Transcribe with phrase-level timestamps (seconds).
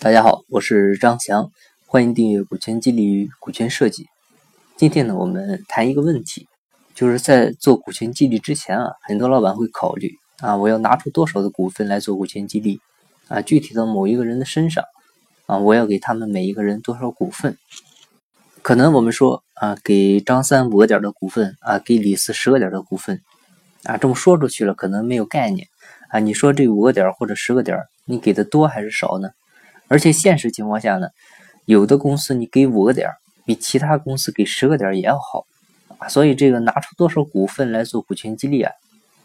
[0.00, 1.50] 大家好，我是张翔，
[1.84, 4.06] 欢迎订阅股权激励与股权设计。
[4.76, 6.46] 今天呢，我们谈一个问题，
[6.94, 12.80] 就是在做股权激励之前啊，很多老板会考虑啊，我要拿出多少的股份来做股权激励
[13.26, 13.42] 啊？
[13.42, 14.84] 具体到某一个人的身上
[15.46, 17.58] 啊，我要给他们每一个人多少股份？
[18.62, 23.20] 可能我们说啊，给张三五个点的股份啊，给李四十个点的股份
[23.82, 25.66] 啊，这么说出去了，可能没有概念
[26.10, 26.20] 啊。
[26.20, 29.30] 你说这五个点或者十个点，你给的多还是少呢？
[29.88, 31.08] 而且现实情况下呢，
[31.64, 33.08] 有的公司你给五个点，
[33.44, 35.46] 比其他公司给十个点也要好
[35.98, 36.08] 啊。
[36.08, 38.72] 所以这个拿出多少股份来做股权激励啊，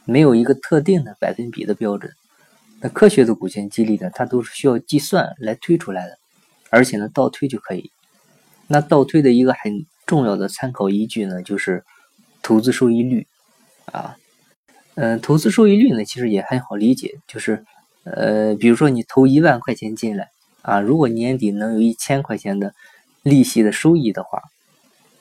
[0.05, 2.11] 没有一个特定的百分比的标准。
[2.81, 6.17] 那科学的股权激励呢，它都是需要计算来推出来的，
[6.69, 7.91] 而且呢倒推就可以。
[8.67, 11.83] 那倒推的一个很重要的参考依据呢，就是
[12.41, 13.27] 投资收益率
[13.91, 14.15] 啊。
[14.95, 17.65] 嗯，投资收益率呢，其实也很好理解，就是
[18.03, 20.29] 呃，比如说你投一万块钱进来。
[20.63, 22.73] 啊，如果年底能有一千块钱的
[23.21, 24.41] 利息的收益的话，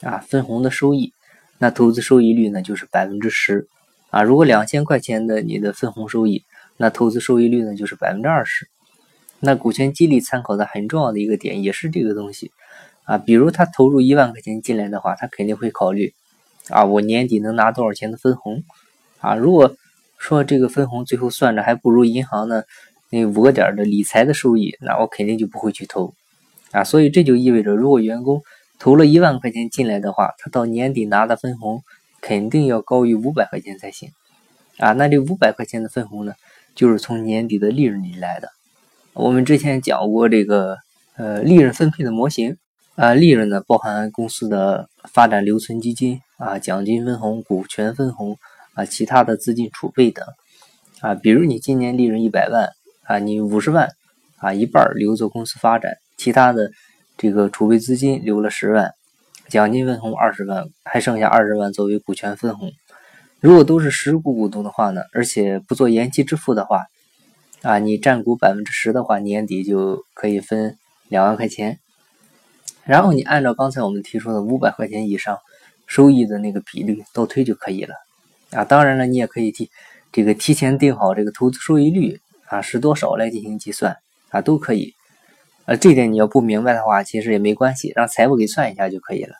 [0.00, 1.12] 啊，分红的收益，
[1.58, 3.66] 那投资收益率呢就是百分之十。
[4.10, 6.44] 啊，如果两千块钱的你的分红收益，
[6.76, 8.68] 那投资收益率呢就是百分之二十。
[9.40, 12.52] 那股权激励参考的很重要的一个点也是这个东西。
[13.02, 16.14] 啊，比如他投入一万块钱进来的话，他肯定会考虑，
[16.68, 18.62] 啊，我年底能拿多少钱的分红？
[19.18, 19.74] 啊，如果
[20.18, 22.62] 说这个分红最后算着还不如银行呢。
[23.12, 26.14] 那五个点的理财的收益，那我肯定就不会去投
[26.70, 26.82] 啊。
[26.82, 28.40] 所以这就意味着，如果员工
[28.78, 31.82] 投了一万块钱进来的话，他到年底拿的分红
[32.22, 34.08] 肯定要高于五百块钱才行
[34.78, 34.92] 啊。
[34.92, 36.32] 那这五百块钱的分红呢，
[36.74, 38.48] 就是从年底的利润里来的。
[39.12, 40.78] 我们之前讲过这个
[41.18, 42.56] 呃利润分配的模型
[42.94, 48.38] 啊，利润呢包含公司的发展留存基金啊、奖金分红、股权分红
[48.72, 50.24] 啊、其他的资金储备等
[51.02, 51.14] 啊。
[51.14, 52.70] 比如你今年利润一百万。
[53.04, 53.88] 啊，你五十万，
[54.38, 56.70] 啊一半留作公司发展，其他的
[57.18, 58.92] 这个储备资金留了十万，
[59.48, 62.70] 奖金分红二十万，还剩下二十万作为股权分红。
[63.40, 66.86] 如果都是实股股东的话呢，而且不做延期支付的话，
[67.62, 71.80] 啊，你占股百分之十的话，年底就可以分两万块钱。
[72.84, 75.38] 然后你按照刚才我们提出的五百块钱以上
[75.86, 77.96] 收益的那个比率倒推就可以了。
[78.52, 79.70] 啊，当然了，你也可以提
[80.12, 82.20] 这个提前定好这个投资收益率。
[82.52, 83.96] 啊，是多少来进行计算
[84.28, 84.92] 啊，都可以。
[85.64, 89.36] 呃，这点你要不明白的话，其实也没关系，让财务给算一下就可以了。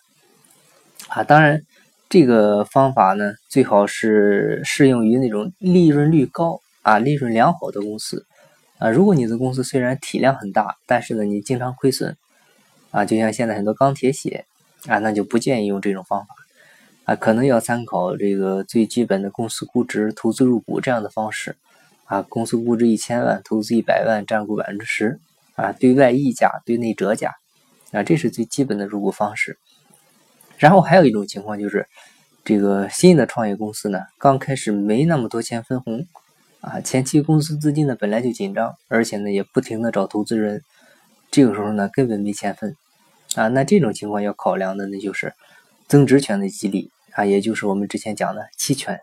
[1.08, 1.60] 啊，当然，
[2.08, 8.24] 这个方法呢，最好是适用于那种利润率高啊、利润良好的公司。
[8.78, 12.16] 啊，如果你的公司虽然体量很大，但是呢，你经常亏损，
[12.92, 14.46] 啊，就像现在很多钢铁企业
[14.86, 16.34] 啊，那就不建议用这种方法。
[17.04, 21.56] 啊，可能要参考这个最基本的公司估值、投资入股这样的方式。
[22.04, 25.20] 啊，公司估值一千万，投资一百万，占股百分之十，
[25.54, 27.34] 啊，对外溢价，对内折价，
[27.90, 29.58] 啊，这是最基本的入股方式。
[30.58, 31.88] 然后还有一种情况就是，
[32.44, 36.06] 这个新的创业公司呢，刚开始没那么多钱分红，
[36.60, 40.62] 啊，前期公司资金呢本来就紧张，而且呢也不停的找投资人，
[41.30, 42.76] 这个时候呢根本没钱分，
[43.34, 45.34] 啊，那这种情况要考量的那就是
[45.88, 49.00] 增值权的激励，啊，也就是我们之前讲的期权，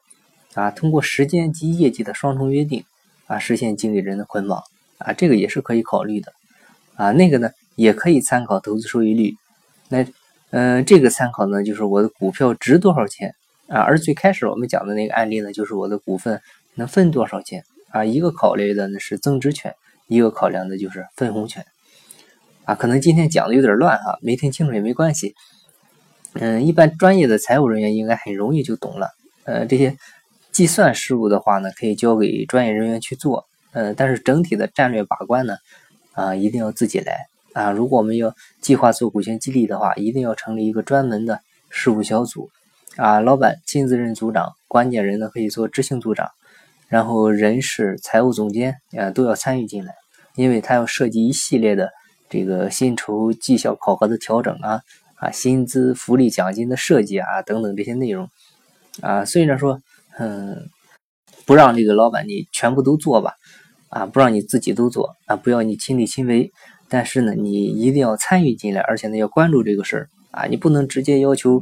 [0.54, 2.84] 啊，通过时间及业绩的双重约定。
[3.28, 4.64] 啊，实现经理人的捆绑
[4.98, 6.34] 啊，这个也是可以考虑的
[6.96, 7.12] 啊。
[7.12, 9.36] 那个呢，也可以参考投资收益率。
[9.88, 10.04] 那
[10.50, 13.36] 嗯，这个参考呢，就是我的股票值多少钱
[13.68, 13.82] 啊？
[13.82, 16.42] 而最开始我们讲的那个案例呢，就是我的股份
[16.74, 18.04] 能分多少钱啊？
[18.04, 19.76] 一个考虑的呢是增值权，
[20.08, 21.64] 一个考量的就是分红权
[22.66, 22.74] 啊。
[22.74, 25.36] 可能今天讲的有点乱哈，没听清楚也没关系。
[26.34, 29.12] 嗯，一般专业的财务人员应该很容易就懂了。
[29.44, 29.96] 呃，这些。
[30.60, 35.56] 计算事务的话呢，可以交给专业人员去做，呃，但是整体的战略把关呢，
[36.12, 37.72] 啊，一定要自己来啊。
[37.72, 42.50] 如果我们要计划做股权激励的话，一定要成立一个专门的事务小组，
[42.98, 46.30] 啊，老板亲自任组长，关键人呢可以做执行组长，
[46.90, 49.94] 然后人事、财务总监啊都要参与进来，
[50.36, 51.90] 因为他要涉及一系列的
[52.30, 54.82] 这个薪酬绩效考核的调整啊，
[55.16, 58.30] 啊，薪资福利奖金的设计啊等等这些内容，
[59.02, 59.80] 啊，虽然说。
[60.18, 60.70] 嗯，
[61.46, 63.34] 不让这个老板你全部都做吧，
[63.90, 66.52] 啊，不让你自己都做啊，不要你亲力亲为，
[66.90, 71.62] 但是呢，你一定要参与进来，而且呢，要关注这个事儿啊，你不能直接要求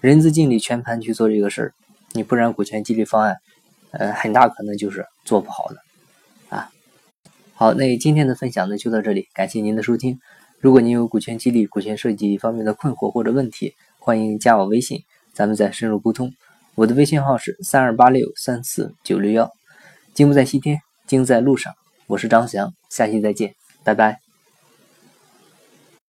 [0.00, 1.72] 人资经理全盘去做这个事儿，
[2.12, 3.36] 你不然股权激励方案，
[3.90, 6.70] 呃，很大可能就是做不好的啊。
[7.54, 10.18] 好，那今天的分享呢就到这里，感谢您的收听。
[10.60, 15.02] 如果您有股权激励、股权设计方面的困惑或者问题，欢迎加我微信，
[15.32, 16.32] 咱们再深入沟通。
[16.78, 19.50] 我的微信号是三二八六三四九六幺，
[20.14, 20.78] 金不在西天，
[21.08, 21.74] 金在路上。
[22.06, 23.52] 我是张翔，下期再见，
[23.82, 24.27] 拜拜。